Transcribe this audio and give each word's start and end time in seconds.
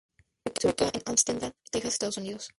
Se 0.59 0.65
ubica 0.67 0.85
en 0.91 1.01
Hempstead, 1.05 1.53
Texas, 1.71 1.93
Estados 1.93 2.17
Unidos. 2.17 2.49